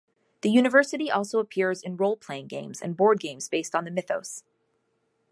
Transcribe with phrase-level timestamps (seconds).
[0.41, 4.43] The university also appears in role-playing games and board games based on the mythos.